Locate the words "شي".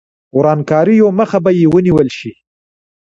2.17-2.31